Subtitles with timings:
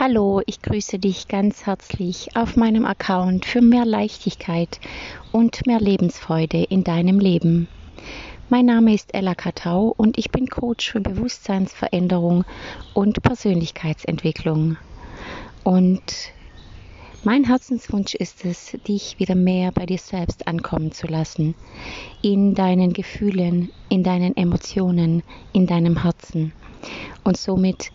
[0.00, 4.78] Hallo, ich grüße dich ganz herzlich auf meinem Account für mehr Leichtigkeit
[5.32, 7.66] und mehr Lebensfreude in deinem Leben.
[8.48, 12.44] Mein Name ist Ella Katau und ich bin Coach für Bewusstseinsveränderung
[12.94, 14.76] und Persönlichkeitsentwicklung.
[15.64, 16.30] Und
[17.24, 21.56] mein Herzenswunsch ist es, dich wieder mehr bei dir selbst ankommen zu lassen,
[22.22, 26.52] in deinen Gefühlen, in deinen Emotionen, in deinem Herzen
[27.24, 27.90] und somit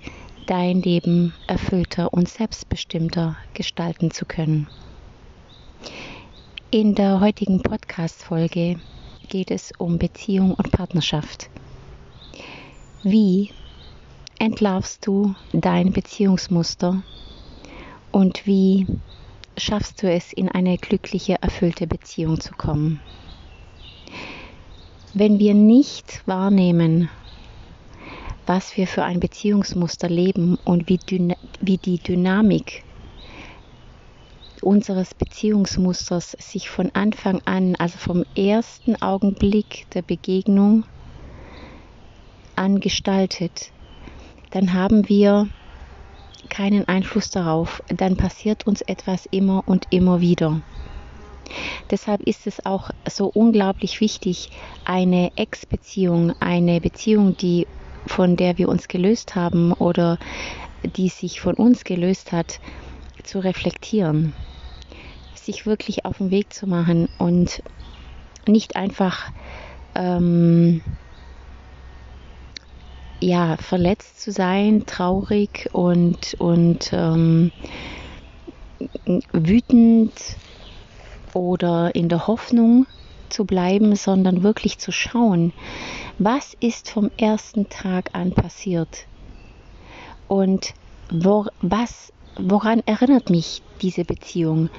[0.46, 4.67] dein Leben erfüllter und selbstbestimmter gestalten zu können.
[6.72, 8.80] In der heutigen Podcast-Folge
[9.30, 11.50] geht es um Beziehung und Partnerschaft.
[13.03, 13.52] Wie
[14.40, 17.03] entlarvst du dein Beziehungsmuster
[18.12, 18.88] und wie
[19.58, 23.02] schaffst du es, in eine glückliche, erfüllte Beziehung zu kommen?
[25.14, 27.09] Wenn wir nicht wahrnehmen,
[28.45, 30.99] was wir für ein Beziehungsmuster leben und wie,
[31.61, 32.83] wie die Dynamik
[34.61, 40.85] unseres Beziehungsmusters sich von Anfang an, also vom ersten Augenblick der Begegnung
[42.55, 43.72] an gestaltet,
[44.52, 45.47] dann haben wir
[46.50, 47.81] keinen Einfluss darauf.
[47.88, 50.61] Dann passiert uns etwas immer und immer wieder.
[51.89, 54.50] Deshalb ist es auch so unglaublich wichtig,
[54.85, 57.67] eine Ex-Beziehung, eine Beziehung, die
[58.06, 60.18] von der wir uns gelöst haben oder
[60.84, 62.59] die sich von uns gelöst hat,
[63.23, 64.34] zu reflektieren,
[65.36, 67.64] sich wirklich auf den Weg zu machen und
[68.46, 69.31] nicht einfach
[69.96, 70.81] ähm,
[73.22, 77.52] ja, verletzt zu sein, traurig und, und ähm,
[79.31, 80.14] wütend
[81.34, 82.86] oder in der Hoffnung
[83.34, 85.52] zu bleiben, sondern wirklich zu schauen,
[86.20, 89.08] was ist vom ersten Tag an passiert
[90.28, 90.73] und
[91.12, 94.70] wo, was, woran erinnert mich diese Beziehung?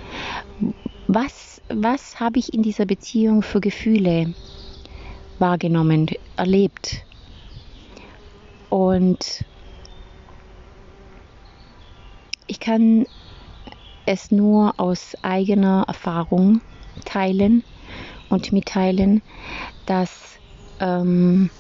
[1.06, 4.32] Was, was habe ich in dieser Beziehung für Gefühle
[5.38, 7.04] wahrgenommen, erlebt?
[8.70, 9.44] Und
[12.46, 13.06] ich kann
[14.06, 16.60] es nur aus eigener Erfahrung
[17.04, 17.64] teilen
[18.28, 19.22] und mitteilen,
[19.86, 20.38] dass
[20.80, 21.50] ähm,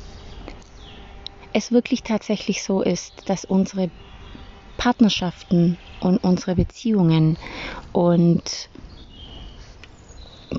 [1.52, 3.90] es wirklich tatsächlich so ist, dass unsere
[4.76, 7.38] Partnerschaften und unsere Beziehungen
[7.92, 8.68] und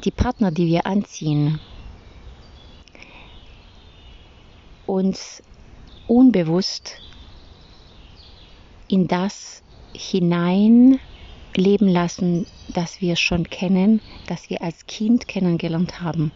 [0.03, 1.59] die Partner, die wir anziehen,
[4.87, 5.43] uns
[6.07, 6.93] unbewusst
[8.87, 9.63] in das
[9.95, 10.99] hinein
[11.57, 16.31] leben lassen, das wir schon kennen, das wir als Kind kennengelernt haben.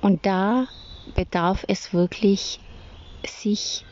[0.00, 0.66] Und da
[1.14, 2.60] bedarf es wirklich,
[3.26, 3.84] sich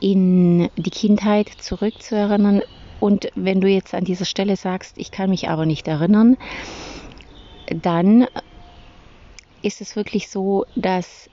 [0.00, 2.62] in die Kindheit zurückzuerinnern.
[3.00, 6.36] Und wenn du jetzt an dieser Stelle sagst, ich kann mich aber nicht erinnern,
[7.68, 8.26] dann
[9.62, 11.28] ist es wirklich so, dass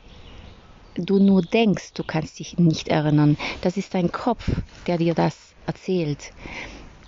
[0.96, 3.38] du nur denkst, du kannst dich nicht erinnern.
[3.62, 4.50] Das ist dein Kopf,
[4.88, 6.32] der dir das erzählt.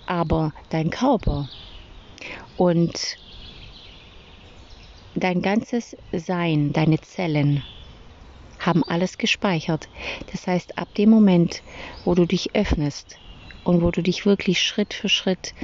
[0.06, 1.48] Aber dein Körper
[2.56, 3.18] und
[5.14, 7.62] dein ganzes Sein, deine Zellen
[8.58, 9.88] haben alles gespeichert.
[10.32, 11.62] Das heißt, ab dem Moment,
[12.04, 13.18] wo du dich öffnest
[13.64, 15.54] und wo du dich wirklich Schritt für Schritt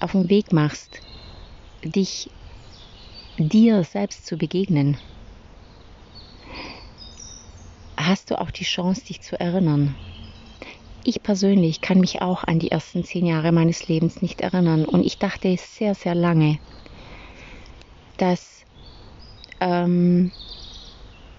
[0.00, 1.00] auf den Weg machst,
[1.84, 2.30] dich
[3.38, 4.98] dir selbst zu begegnen,
[8.06, 9.94] hast du auch die Chance, dich zu erinnern.
[11.04, 15.04] Ich persönlich kann mich auch an die ersten zehn Jahre meines Lebens nicht erinnern und
[15.04, 16.58] ich dachte sehr, sehr lange,
[18.18, 18.64] dass
[19.60, 20.30] ähm,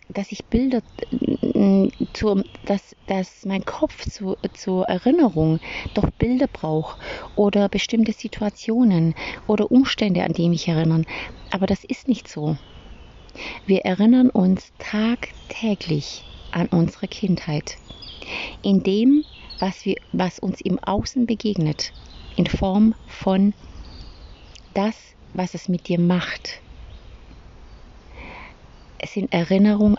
[0.09, 0.81] dass ich Bilder,
[1.11, 5.59] äh, zu, dass, dass mein Kopf zu, zur Erinnerung
[5.93, 6.97] doch Bilder braucht
[7.35, 9.15] oder bestimmte Situationen
[9.47, 11.05] oder Umstände, an die mich erinnern.
[11.51, 12.57] Aber das ist nicht so.
[13.65, 16.23] Wir erinnern uns tagtäglich
[16.53, 17.77] an unsere Kindheit.
[18.61, 19.25] In dem,
[19.59, 21.91] was, wir, was uns im Außen begegnet,
[22.35, 23.53] in Form von
[24.73, 24.95] das,
[25.33, 26.61] was es mit dir macht,
[28.99, 29.97] es sind Erinnerungen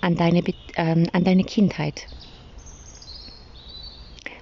[0.00, 0.42] an deine,
[0.76, 2.08] ähm, an deine Kindheit.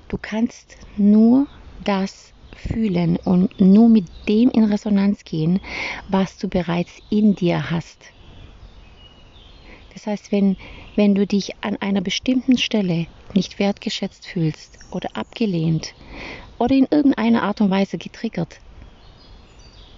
[0.09, 1.49] Du kannst nur
[1.85, 5.61] das fühlen und nur mit dem in Resonanz gehen,
[6.09, 8.13] was du bereits in dir hast.
[9.95, 10.57] Das heißt, wenn,
[10.97, 15.95] wenn du dich an einer bestimmten Stelle nicht wertgeschätzt fühlst oder abgelehnt
[16.59, 18.59] oder in irgendeiner Art und Weise getriggert,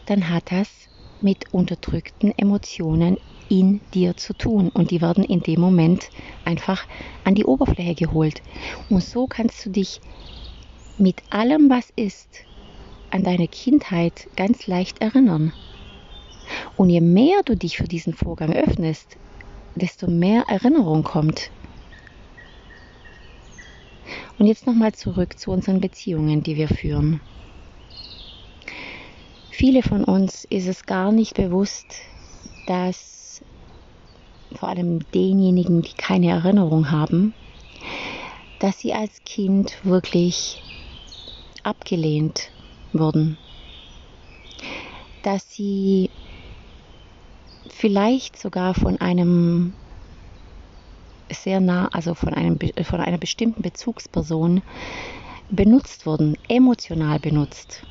[0.07, 0.89] dann hat das
[1.21, 3.17] mit unterdrückten Emotionen
[3.49, 6.11] in dir zu tun und die werden in dem Moment
[6.45, 6.87] einfach
[7.25, 8.43] an die Oberfläche geholt.
[8.89, 10.01] Und so kannst du dich
[10.99, 12.29] mit allem, was ist,
[13.11, 15.53] an deine Kindheit ganz leicht erinnern.
[16.77, 19.17] Und je mehr du dich für diesen Vorgang öffnest,
[19.75, 21.51] desto mehr Erinnerung kommt.
[24.39, 27.21] Und jetzt nochmal zurück zu unseren Beziehungen, die wir führen.
[29.51, 31.95] Viele von uns ist es gar nicht bewusst,
[32.67, 33.43] dass
[34.57, 37.35] vor allem denjenigen, die keine Erinnerung haben,
[38.59, 40.63] dass sie als Kind wirklich
[41.63, 42.51] abgelehnt
[42.93, 43.37] wurden,
[45.23, 46.11] dass sie
[47.69, 49.75] vielleicht sogar von einem
[51.31, 54.63] sehr nah, also von, einem, von einer bestimmten Bezugsperson
[55.49, 57.87] benutzt wurden, emotional benutzt.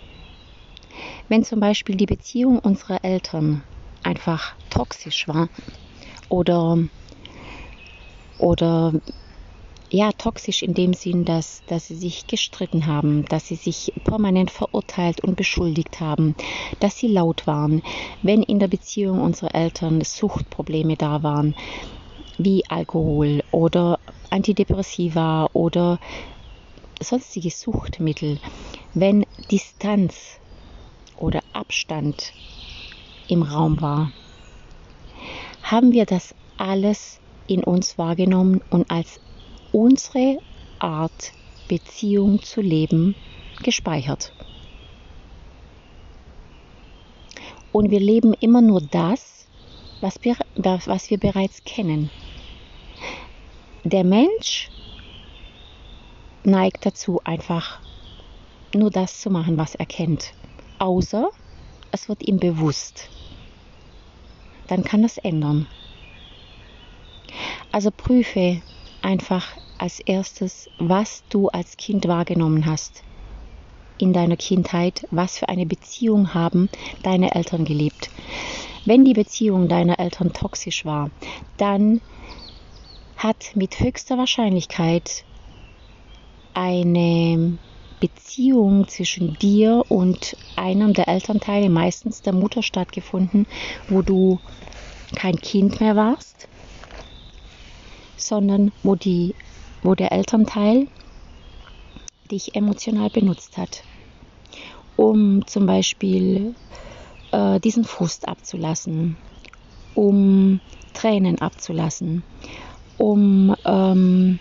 [1.27, 3.63] Wenn zum Beispiel die Beziehung unserer Eltern
[4.03, 5.47] einfach toxisch war
[6.29, 6.77] oder,
[8.37, 8.93] oder
[9.91, 14.49] ja, toxisch in dem Sinn, dass, dass sie sich gestritten haben, dass sie sich permanent
[14.49, 16.33] verurteilt und beschuldigt haben,
[16.79, 17.83] dass sie laut waren,
[18.21, 21.55] wenn in der Beziehung unserer Eltern Suchtprobleme da waren,
[22.37, 23.99] wie Alkohol oder
[24.29, 25.99] Antidepressiva oder
[27.01, 28.39] sonstige Suchtmittel,
[28.93, 30.39] wenn Distanz
[31.17, 32.31] oder Abstand
[33.27, 34.11] im Raum war,
[35.61, 39.19] haben wir das alles in uns wahrgenommen und als
[39.71, 40.39] unsere
[40.79, 41.33] Art,
[41.67, 43.15] Beziehung zu leben,
[43.63, 44.33] gespeichert.
[47.71, 49.47] Und wir leben immer nur das,
[50.01, 52.09] was wir, was wir bereits kennen.
[53.83, 54.69] Der Mensch
[56.43, 57.79] neigt dazu, einfach
[58.73, 60.33] nur das zu machen, was er kennt.
[60.79, 61.29] Außer
[61.91, 63.09] es wird ihm bewusst.
[64.67, 65.67] Dann kann das ändern.
[67.71, 68.61] Also prüfe
[69.01, 73.03] einfach als erstes, was du als Kind wahrgenommen hast
[73.97, 76.69] in deiner Kindheit, was für eine Beziehung haben
[77.03, 78.09] deine Eltern gelebt.
[78.85, 81.11] Wenn die Beziehung deiner Eltern toxisch war,
[81.57, 82.01] dann
[83.15, 85.23] hat mit höchster Wahrscheinlichkeit
[86.53, 87.59] eine
[87.99, 93.45] Beziehung zwischen dir und einem der Elternteile, meistens der Mutter, stattgefunden,
[93.87, 94.39] wo du
[95.15, 96.47] kein Kind mehr warst,
[98.21, 99.35] sondern wo, die,
[99.83, 100.87] wo der Elternteil
[102.31, 103.83] dich emotional benutzt hat,
[104.95, 106.55] um zum Beispiel
[107.31, 109.17] äh, diesen Frust abzulassen,
[109.95, 110.59] um
[110.93, 112.23] Tränen abzulassen,
[112.97, 114.39] um ähm,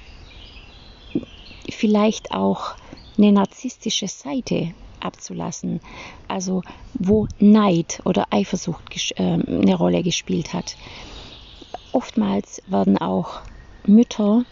[1.71, 2.75] vielleicht auch
[3.17, 5.81] eine narzisstische Seite abzulassen,
[6.29, 6.63] also
[6.95, 10.77] wo Neid oder Eifersucht äh, eine Rolle gespielt hat.
[11.93, 13.41] Oftmals werden auch
[13.87, 14.45] Mütter,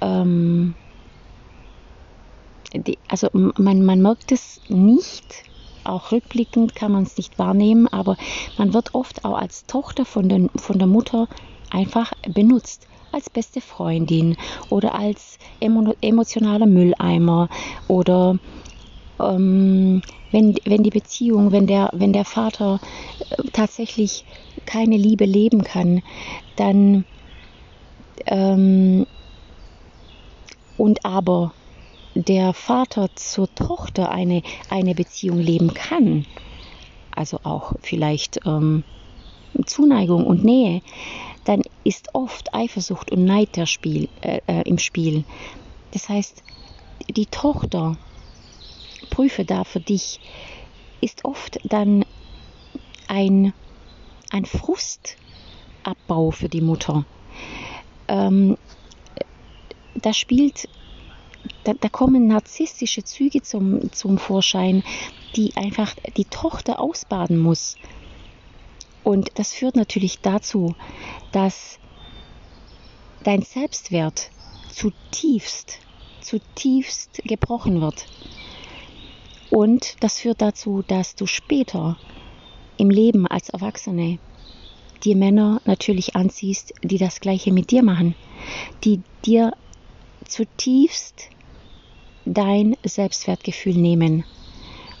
[0.00, 0.74] ähm,
[2.74, 5.44] die, also man, man merkt es nicht,
[5.84, 8.16] auch rückblickend kann man es nicht wahrnehmen, aber
[8.58, 11.28] man wird oft auch als Tochter von, den, von der Mutter
[11.70, 14.36] einfach benutzt als beste Freundin
[14.68, 17.48] oder als emo emotionaler Mülleimer
[17.88, 18.38] oder
[19.18, 22.80] ähm, wenn, wenn die Beziehung, wenn der, wenn der Vater
[23.30, 24.24] äh, tatsächlich
[24.66, 26.02] keine Liebe leben kann,
[26.56, 27.04] dann
[28.26, 29.06] ähm,
[30.76, 31.52] und aber
[32.14, 36.26] der Vater zur Tochter eine, eine Beziehung leben kann,
[37.14, 38.84] also auch vielleicht ähm,
[39.66, 40.82] Zuneigung und Nähe,
[41.44, 45.24] dann ist oft Eifersucht und Neid der Spiel, äh, äh, im Spiel.
[45.92, 46.42] Das heißt,
[47.08, 47.96] die Tochter,
[49.10, 50.20] prüfe da für dich,
[51.00, 52.04] ist oft dann
[53.06, 53.52] ein,
[54.30, 57.04] ein Frustabbau für die Mutter
[58.08, 58.56] ähm,
[59.94, 60.68] da spielt,
[61.64, 64.82] da, da, kommen narzisstische Züge zum, zum Vorschein,
[65.36, 67.76] die einfach die Tochter ausbaden muss.
[69.04, 70.74] Und das führt natürlich dazu,
[71.32, 71.78] dass
[73.24, 74.30] dein Selbstwert
[74.70, 75.78] zutiefst,
[76.20, 78.06] zutiefst gebrochen wird.
[79.50, 81.96] Und das führt dazu, dass du später
[82.76, 84.18] im Leben als Erwachsene
[85.04, 88.14] dir Männer natürlich anziehst, die das gleiche mit dir machen,
[88.84, 89.52] die dir
[90.24, 91.28] zutiefst
[92.24, 94.24] dein Selbstwertgefühl nehmen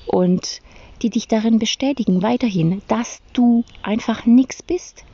[0.06, 0.60] und
[1.02, 5.04] die dich darin bestätigen weiterhin, dass du einfach nichts bist,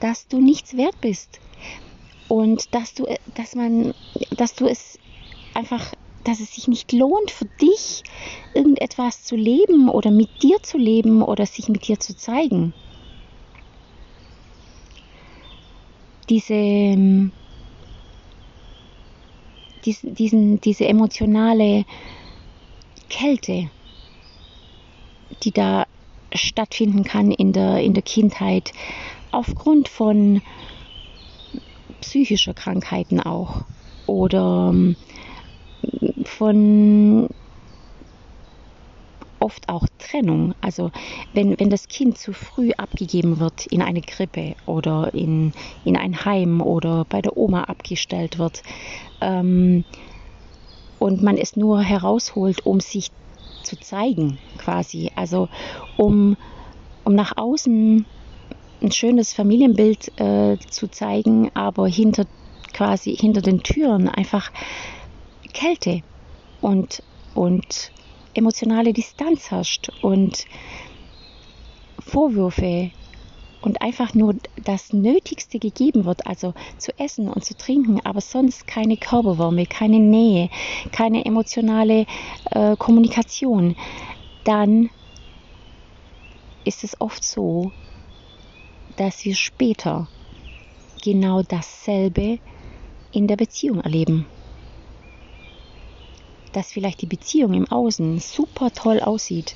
[0.00, 1.40] dass du nichts wert bist
[2.28, 3.94] und dass du, dass man,
[4.36, 4.98] dass du es
[5.52, 5.92] einfach,
[6.24, 8.02] dass es sich nicht lohnt für dich
[8.54, 12.72] irgendetwas zu leben oder mit dir zu leben oder sich mit dir zu zeigen.
[16.26, 17.32] Diese, ähm,
[19.84, 21.84] diesen, diese emotionale
[23.08, 23.70] Kälte,
[25.42, 25.86] die da
[26.34, 28.72] stattfinden kann in der, in der Kindheit,
[29.30, 30.40] aufgrund von
[32.00, 33.64] psychischer Krankheiten auch
[34.06, 34.96] oder ähm,
[36.24, 37.28] von
[39.40, 40.54] oft auch Trennung.
[40.60, 40.90] Also
[41.32, 45.52] wenn, wenn das Kind zu früh abgegeben wird in eine Krippe oder in,
[45.84, 48.62] in ein Heim oder bei der Oma abgestellt wird
[49.20, 49.84] ähm,
[50.98, 53.10] und man es nur herausholt, um sich
[53.62, 55.10] zu zeigen quasi.
[55.16, 55.48] Also
[55.96, 56.36] um,
[57.04, 58.04] um nach außen
[58.82, 62.26] ein schönes Familienbild äh, zu zeigen, aber hinter
[62.72, 64.50] quasi hinter den Türen einfach
[65.52, 66.02] Kälte
[66.60, 67.02] und,
[67.34, 67.92] und
[68.34, 70.46] emotionale Distanz herrscht und
[71.98, 72.90] Vorwürfe
[73.64, 78.66] und einfach nur das Nötigste gegeben wird, also zu essen und zu trinken, aber sonst
[78.66, 80.50] keine Körperwärme, keine Nähe,
[80.92, 82.06] keine emotionale
[82.50, 83.74] äh, Kommunikation,
[84.44, 84.90] dann
[86.64, 87.72] ist es oft so,
[88.96, 90.08] dass wir später
[91.02, 92.38] genau dasselbe
[93.12, 94.26] in der Beziehung erleben.
[96.54, 99.54] Dass vielleicht die Beziehung im Außen super toll aussieht,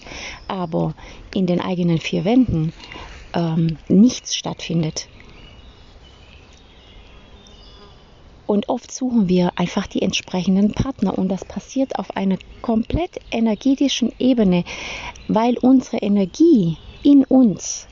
[0.48, 0.94] aber
[1.34, 2.74] in den eigenen vier Wänden
[3.32, 5.08] ähm, nichts stattfindet.
[8.46, 14.10] Und oft suchen wir einfach die entsprechenden Partner und das passiert auf einer komplett energetischen
[14.18, 14.64] Ebene,
[15.28, 17.86] weil unsere Energie in uns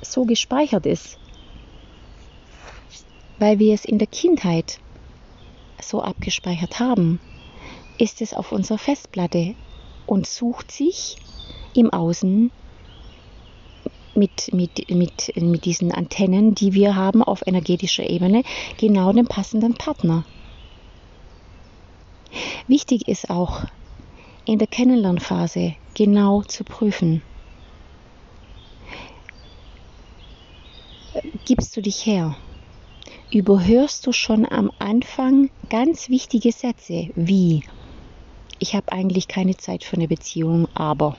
[0.00, 1.18] so gespeichert ist,
[3.38, 4.80] weil wir es in der Kindheit
[5.82, 7.20] so abgespeichert haben,
[7.98, 9.54] ist es auf unserer Festplatte
[10.06, 11.16] und sucht sich
[11.74, 12.50] im Außen
[14.14, 18.42] mit, mit, mit, mit diesen Antennen, die wir haben auf energetischer Ebene,
[18.78, 20.24] genau den passenden Partner.
[22.66, 23.64] Wichtig ist auch
[24.44, 27.22] in der Kennenlernphase genau zu prüfen,
[31.44, 32.36] gibst du dich her?
[33.30, 37.62] Überhörst du schon am Anfang ganz wichtige Sätze wie
[38.58, 41.16] ich habe eigentlich keine Zeit für eine Beziehung, aber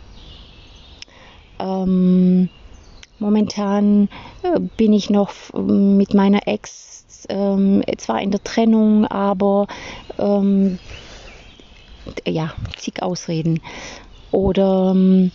[1.59, 2.49] ähm,
[3.19, 4.09] momentan
[4.43, 9.67] äh, bin ich noch mit meiner Ex ähm, zwar in der Trennung, aber
[10.17, 10.79] ähm,
[12.25, 13.61] ja, zig Ausreden.
[14.31, 15.31] Oder ähm,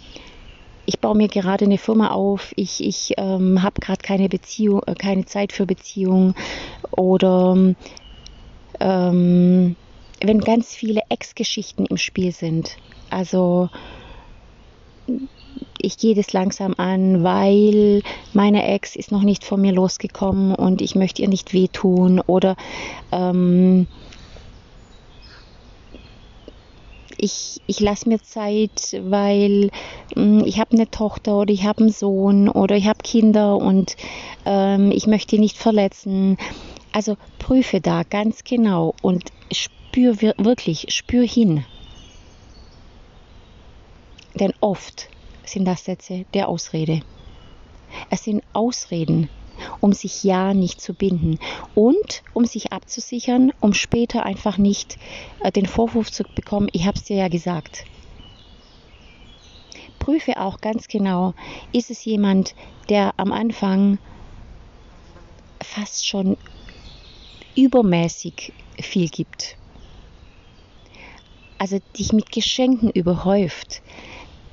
[0.86, 4.94] ich baue mir gerade eine Firma auf, ich, ich ähm, habe gerade keine Beziehung, äh,
[4.94, 6.34] keine Zeit für Beziehung
[6.90, 7.74] oder
[8.80, 9.76] ähm,
[10.20, 12.76] wenn ganz viele Ex-Geschichten im Spiel sind.
[13.10, 13.68] Also
[15.78, 18.02] ich gehe das langsam an, weil
[18.32, 22.56] meine Ex ist noch nicht von mir losgekommen und ich möchte ihr nicht wehtun oder
[23.12, 23.86] ähm,
[27.18, 29.70] ich, ich lasse mir Zeit, weil
[30.14, 33.56] mh, hm, ich habe eine Tochter oder ich habe einen Sohn oder ich habe Kinder
[33.56, 33.96] und
[34.44, 36.36] ähm, ich möchte nicht verletzen.
[36.92, 39.24] Also prüfe da ganz genau und
[39.94, 41.64] spür wirklich, spür hin.
[44.34, 45.08] Denn oft
[45.44, 47.02] sind das Sätze der Ausrede.
[48.10, 49.30] Es sind Ausreden,
[49.78, 51.38] um sich ja nicht zu binden
[51.76, 54.98] und um sich abzusichern, um später einfach nicht
[55.44, 57.84] äh, den Vorwurf zu bekommen, ich habe es dir ja gesagt.
[60.00, 61.34] Prüfe auch ganz genau,
[61.70, 62.56] ist es jemand,
[62.88, 63.98] der am Anfang
[65.62, 66.36] fast schon
[67.54, 69.56] übermäßig viel gibt.
[71.64, 73.80] Also dich mit Geschenken überhäuft,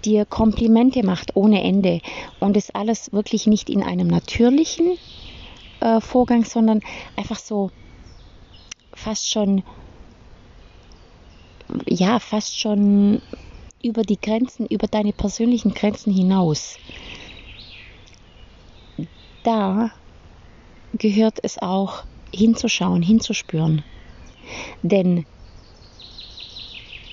[0.06, 2.00] dir Komplimente macht ohne Ende
[2.40, 4.98] und es alles wirklich nicht in einem natürlichen
[5.82, 6.80] äh, Vorgang, sondern
[7.18, 7.70] einfach so
[8.94, 9.62] fast schon,
[11.86, 13.22] ja, fast schon
[13.84, 16.78] über die Grenzen, über deine persönlichen Grenzen hinaus.
[19.44, 19.92] Da
[20.94, 23.84] gehört es auch hinzuschauen, hinzuspüren.
[24.82, 25.26] Denn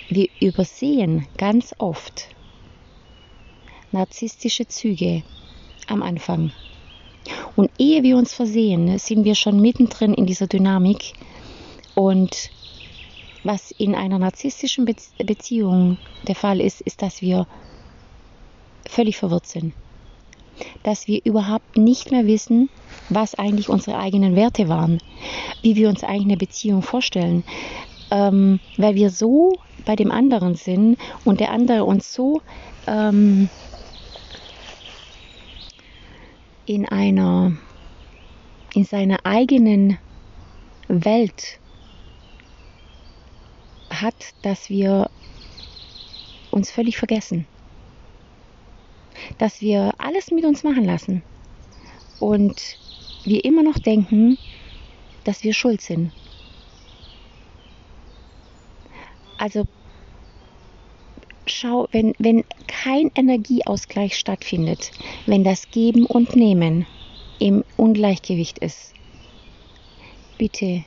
[0.08, 2.28] wir übersehen ganz oft,
[3.92, 5.22] narzisstische Züge
[5.86, 6.52] am Anfang.
[7.56, 11.12] Und ehe wir uns versehen, sind wir schon mittendrin in dieser Dynamik.
[11.94, 12.50] Und
[13.44, 17.46] was in einer narzisstischen Beziehung der Fall ist, ist, dass wir
[18.86, 19.74] völlig verwirrt sind.
[20.82, 22.68] Dass wir überhaupt nicht mehr wissen,
[23.10, 25.00] was eigentlich unsere eigenen Werte waren,
[25.62, 27.44] wie wir uns eigentlich eine Beziehung vorstellen,
[28.10, 29.58] ähm, weil wir so
[29.88, 32.42] bei dem anderen sind und der andere uns so
[32.86, 33.48] ähm,
[36.66, 37.56] in einer
[38.74, 39.96] in seiner eigenen
[40.88, 41.58] Welt
[43.88, 45.08] hat, dass wir
[46.50, 47.46] uns völlig vergessen.
[49.38, 51.22] Dass wir alles mit uns machen lassen.
[52.20, 52.60] Und
[53.24, 54.36] wir immer noch denken,
[55.24, 56.12] dass wir schuld sind.
[59.38, 59.66] Also
[61.48, 64.90] schau, wenn, wenn kein Energieausgleich stattfindet,
[65.26, 66.86] wenn das Geben und Nehmen
[67.38, 68.94] im Ungleichgewicht ist,
[70.38, 70.84] bitte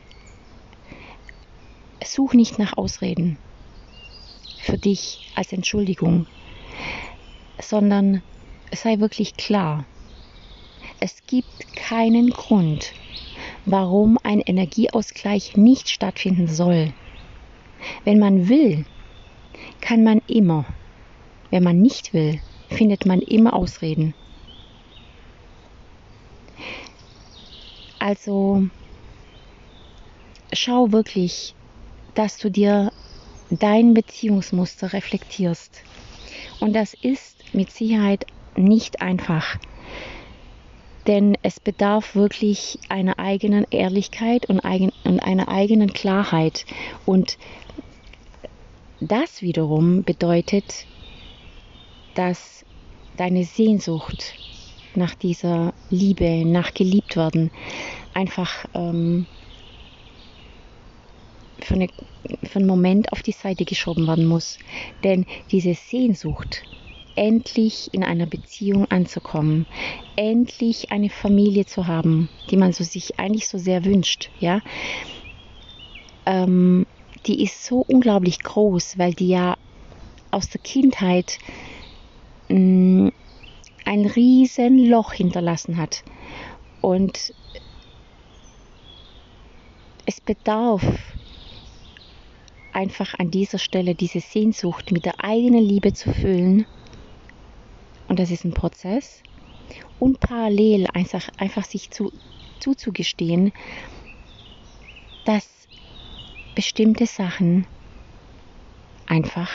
[2.03, 3.37] such nicht nach Ausreden
[4.57, 6.27] für dich als Entschuldigung,
[7.59, 8.21] sondern
[8.73, 9.85] sei wirklich klar.
[10.99, 12.93] Es gibt keinen Grund,
[13.65, 16.93] warum ein Energieausgleich nicht stattfinden soll.
[18.03, 18.85] Wenn man will,
[19.91, 20.63] kann man immer.
[21.49, 24.13] Wenn man nicht will, findet man immer Ausreden.
[27.99, 28.63] Also
[30.53, 31.55] schau wirklich,
[32.13, 32.93] dass du dir
[33.49, 35.83] dein Beziehungsmuster reflektierst.
[36.61, 39.57] Und das ist mit Sicherheit nicht einfach.
[41.05, 46.65] Denn es bedarf wirklich einer eigenen Ehrlichkeit und, eigen, und einer eigenen Klarheit.
[47.05, 47.37] Und
[49.01, 50.85] das wiederum bedeutet,
[52.13, 52.63] dass
[53.17, 54.35] deine Sehnsucht
[54.95, 57.51] nach dieser Liebe, nach geliebt werden,
[58.13, 59.25] einfach ähm,
[61.59, 61.87] für, eine,
[62.43, 64.59] für einen Moment auf die Seite geschoben werden muss.
[65.03, 66.63] Denn diese Sehnsucht,
[67.15, 69.65] endlich in einer Beziehung anzukommen,
[70.15, 74.61] endlich eine Familie zu haben, die man so sich eigentlich so sehr wünscht, ja,
[76.25, 76.85] ähm,
[77.25, 79.57] die ist so unglaublich groß, weil die ja
[80.31, 81.37] aus der Kindheit
[82.49, 83.11] mh, mm,
[83.85, 86.03] ein riesen Loch hinterlassen hat.
[86.81, 87.33] Und
[90.05, 90.83] es bedarf
[92.73, 96.65] einfach an dieser Stelle diese Sehnsucht mit der eigenen Liebe zu füllen.
[98.07, 99.21] Und das ist ein Prozess.
[99.99, 102.11] Und parallel einfach, einfach sich zu,
[102.59, 103.53] zuzugestehen,
[105.25, 105.60] dass
[106.55, 107.65] bestimmte Sachen
[109.07, 109.49] einfach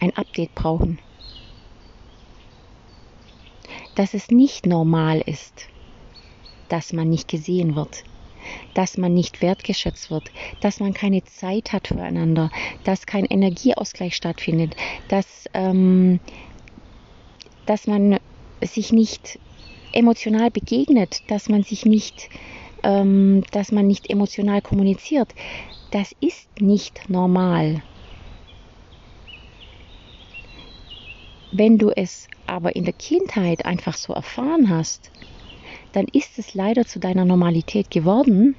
[0.00, 0.98] ein Update brauchen.
[3.94, 5.68] Dass es nicht normal ist,
[6.68, 8.04] dass man nicht gesehen wird,
[8.74, 12.50] dass man nicht wertgeschätzt wird, dass man keine Zeit hat füreinander,
[12.84, 14.76] dass kein Energieausgleich stattfindet,
[15.08, 16.20] dass, ähm,
[17.66, 18.18] dass man
[18.62, 19.38] sich nicht
[19.92, 22.30] emotional begegnet, dass man sich nicht,
[22.82, 25.34] ähm, dass man nicht emotional kommuniziert.
[25.90, 27.82] Das ist nicht normal.
[31.50, 35.10] Wenn du es aber in der Kindheit einfach so erfahren hast,
[35.90, 38.56] dann ist es leider zu deiner Normalität geworden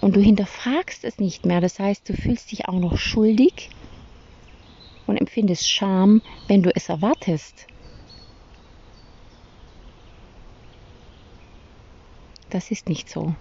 [0.00, 1.60] und du hinterfragst es nicht mehr.
[1.60, 3.70] Das heißt, du fühlst dich auch noch schuldig
[5.06, 7.68] und empfindest Scham, wenn du es erwartest.
[12.50, 13.36] Das ist nicht so.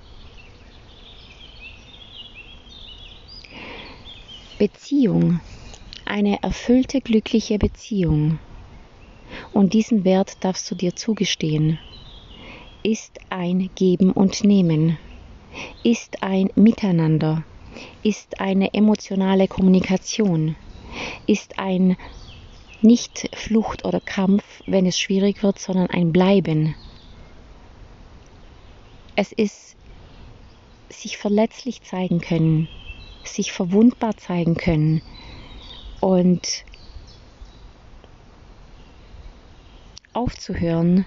[4.61, 5.41] Beziehung,
[6.05, 8.37] eine erfüllte, glückliche Beziehung.
[9.53, 11.79] Und diesen Wert darfst du dir zugestehen.
[12.83, 14.99] Ist ein Geben und Nehmen,
[15.81, 17.43] ist ein Miteinander,
[18.03, 20.55] ist eine emotionale Kommunikation,
[21.25, 21.97] ist ein
[22.81, 26.75] nicht Flucht oder Kampf, wenn es schwierig wird, sondern ein Bleiben.
[29.15, 29.75] Es ist
[30.89, 32.69] sich verletzlich zeigen können,
[33.23, 35.01] sich verwundbar zeigen können
[35.99, 36.65] und
[40.13, 41.05] aufzuhören,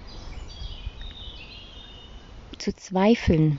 [2.59, 3.59] zu zweifeln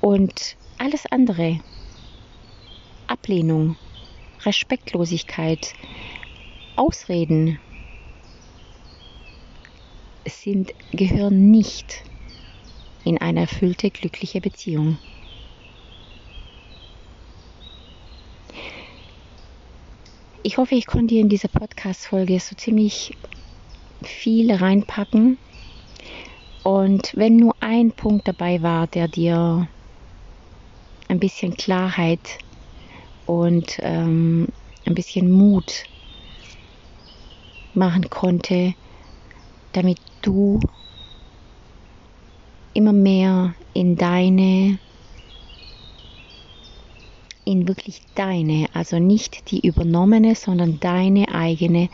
[0.00, 1.58] und alles andere,
[3.08, 3.76] Ablehnung,
[4.44, 5.74] Respektlosigkeit,
[6.76, 7.58] Ausreden,
[10.26, 12.04] sind, gehören nicht
[13.04, 14.98] in eine erfüllte, glückliche Beziehung.
[20.42, 23.16] Ich hoffe, ich konnte dir in dieser Podcast-Folge so ziemlich
[24.02, 25.38] viel reinpacken,
[26.68, 29.66] und wenn nur ein Punkt dabei war, der dir
[31.08, 32.38] ein bisschen Klarheit
[33.24, 34.48] und ähm,
[34.84, 35.84] ein bisschen Mut
[37.72, 38.74] machen konnte,
[39.72, 40.60] damit du
[42.74, 44.78] immer mehr in deine,
[47.48, 51.88] in wirklich deine, also nicht die übernommene, sondern deine eigene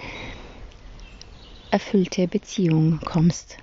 [1.70, 3.58] erfüllte Beziehung kommst.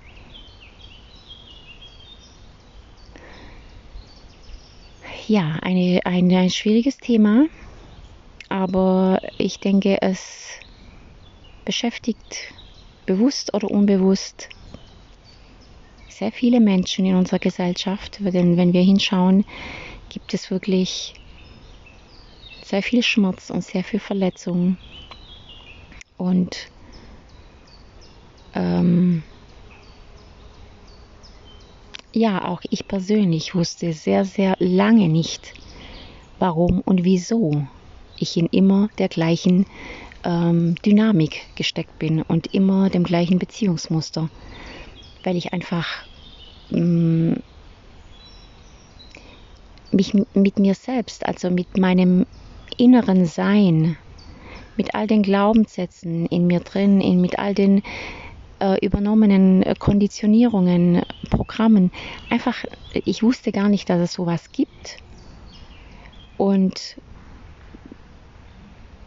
[5.26, 7.46] Ja, eine, ein, ein schwieriges Thema,
[8.48, 10.60] aber ich denke, es
[11.66, 12.54] beschäftigt
[13.04, 14.48] bewusst oder unbewusst
[16.08, 19.44] sehr viele Menschen in unserer Gesellschaft, denn wenn wir hinschauen,
[20.08, 21.14] gibt es wirklich
[22.64, 24.78] sehr viel Schmerz und sehr viel Verletzung.
[26.16, 26.68] Und
[28.54, 29.24] ähm,
[32.12, 35.54] ja, auch ich persönlich wusste sehr, sehr lange nicht,
[36.38, 37.66] warum und wieso
[38.16, 39.66] ich in immer der gleichen
[40.24, 44.28] ähm, Dynamik gesteckt bin und immer dem gleichen Beziehungsmuster,
[45.24, 45.88] weil ich einfach
[46.70, 47.36] ähm,
[49.90, 52.26] mich mit mir selbst, also mit meinem
[52.78, 53.96] inneren Sein,
[54.76, 57.82] mit all den Glaubenssätzen in mir drin, in, mit all den
[58.60, 61.90] äh, übernommenen äh, Konditionierungen, Programmen,
[62.30, 64.98] einfach, ich wusste gar nicht, dass es sowas gibt.
[66.38, 66.96] Und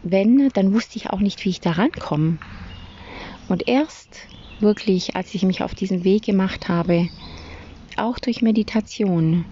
[0.02, 2.38] wenn, dann wusste ich auch nicht, wie ich da rankomme.
[3.48, 4.28] Und erst
[4.60, 7.08] wirklich, als ich mich auf diesen Weg gemacht habe,
[7.96, 9.44] auch durch Meditation,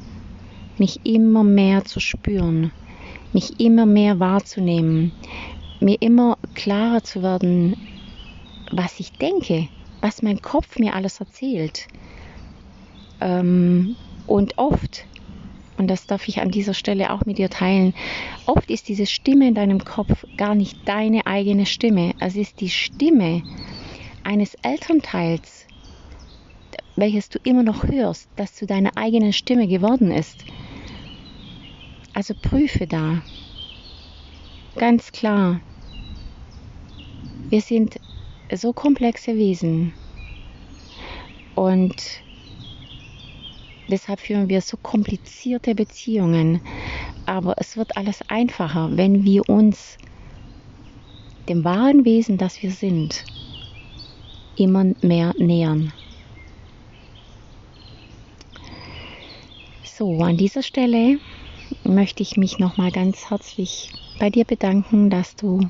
[0.79, 2.72] mich immer mehr zu spüren,
[3.35, 5.12] mich immer mehr wahrzunehmen,
[5.81, 7.77] mir immer klarer zu werden,
[8.70, 9.68] was ich denke,
[10.01, 11.88] was mein Kopf mir alles erzählt.
[13.20, 15.07] Ähm, und oft
[15.77, 17.94] und das darf ich an dieser Stelle auch mit dir teilen,
[18.47, 22.12] oft ist diese Stimme in deinem Kopf gar nicht deine eigene Stimme.
[22.20, 23.42] Es ist die Stimme
[24.23, 25.66] eines Elternteils,
[26.97, 30.44] welches du immer noch hörst, das zu deiner eigenen Stimme geworden ist.
[32.14, 33.22] Also prüfe da.
[34.77, 35.61] Ganz klar.
[37.50, 38.00] Wir sind
[38.53, 39.92] so komplexe Wesen.
[41.55, 42.24] Und
[43.88, 46.61] Deshalb führen wir so komplizierte Beziehungen.
[47.27, 49.98] Aber es wird alles einfacher, wenn wir uns
[51.48, 53.24] dem wahren Wesen, das wir sind,
[54.57, 55.92] immer mehr nähern.
[59.85, 61.18] So, an dieser Stelle
[61.85, 65.61] möchte ich mich nochmal ganz herzlich bei dir bedanken, dass du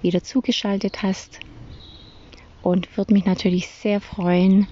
[0.00, 1.40] wieder zugeschaltet hast
[2.60, 4.68] und würde mich natürlich sehr freuen,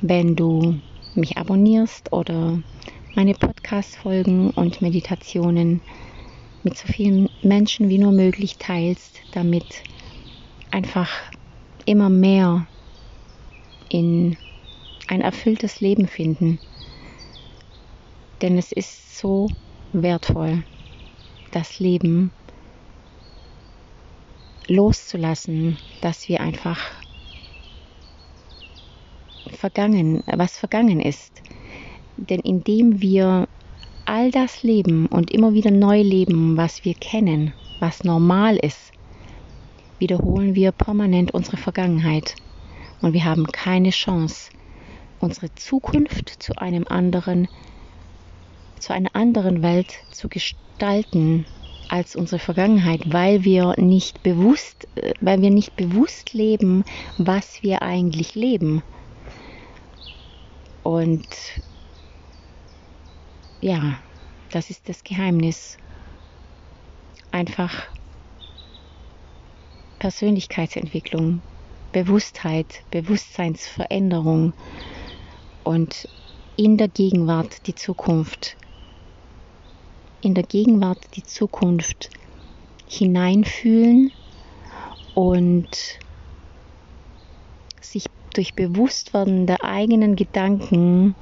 [0.00, 0.80] wenn du
[1.14, 2.62] mich abonnierst oder
[3.14, 5.82] meine Podcast-Folgen und Meditationen
[6.62, 9.82] mit so vielen Menschen wie nur möglich teilst, damit
[10.70, 11.10] einfach
[11.86, 12.68] immer mehr
[13.88, 14.36] in
[15.08, 16.60] ein erfülltes Leben finden.
[18.42, 19.48] Denn es ist so
[19.92, 20.64] wertvoll,
[21.50, 22.30] das Leben
[24.66, 26.78] loszulassen, dass wir einfach
[29.46, 31.42] vergangen, was vergangen ist.
[32.16, 33.48] Denn indem wir
[34.04, 38.92] all das leben und immer wieder neu leben, was wir kennen, was normal ist,
[39.98, 42.34] wiederholen wir permanent unsere Vergangenheit.
[43.00, 44.50] Und wir haben keine Chance,
[45.20, 47.48] unsere Zukunft zu einem anderen,
[48.80, 51.46] zu einer anderen Welt zu gestalten
[51.88, 56.84] als unsere Vergangenheit, weil wir nicht bewusst, äh, weil wir nicht bewusst leben,
[57.16, 58.82] was wir eigentlich leben.
[60.82, 61.26] Und
[63.60, 63.98] ja,
[64.50, 65.76] das ist das Geheimnis.
[67.30, 67.88] Einfach
[69.98, 71.42] Persönlichkeitsentwicklung,
[71.92, 74.52] Bewusstheit, Bewusstseinsveränderung
[75.64, 76.08] und
[76.56, 78.56] in der Gegenwart die Zukunft.
[80.20, 82.10] In der Gegenwart die Zukunft
[82.88, 84.10] hineinfühlen
[85.14, 85.68] und
[87.80, 91.14] sich durch Bewusstwerden der eigenen Gedanken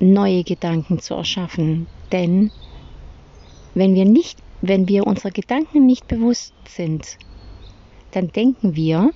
[0.00, 1.86] neue Gedanken zu erschaffen.
[2.12, 2.50] Denn
[3.74, 7.18] wenn wir nicht, wenn wir unserer Gedanken nicht bewusst sind,
[8.12, 9.12] dann denken wir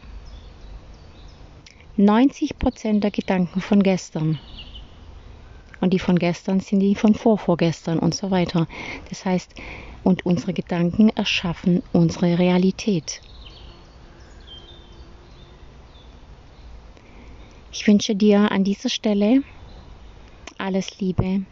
[1.97, 4.39] 90% der Gedanken von gestern.
[5.81, 8.67] Und die von gestern sind die von vorvorgestern und so weiter.
[9.09, 9.55] Das heißt,
[10.03, 13.21] und unsere Gedanken erschaffen unsere Realität.
[17.73, 19.43] Ich wünsche dir an dieser Stelle
[20.57, 21.43] alles Liebe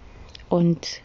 [0.48, 1.02] und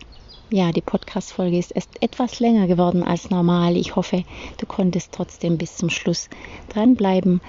[0.54, 3.78] ja, die Podcast-Folge ist etwas länger geworden als normal.
[3.78, 4.24] Ich hoffe,
[4.58, 6.30] du konntest trotzdem bis zum Schluss
[6.68, 7.40] dranbleiben.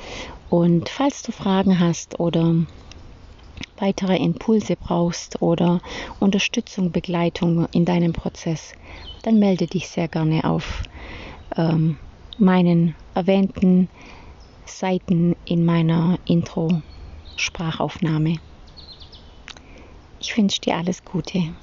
[0.51, 2.55] Und falls du Fragen hast oder
[3.77, 5.81] weitere Impulse brauchst oder
[6.21, 8.73] Unterstützung, Begleitung in deinem Prozess,
[9.23, 10.83] dann melde dich sehr gerne auf
[11.57, 11.99] ähm,
[12.39, 13.89] meinen erwähnten
[14.65, 16.83] Seiten in meiner Intro.
[17.37, 18.37] Sprachaufnahme.
[20.19, 21.57] Ich wünsche dir alles Gute.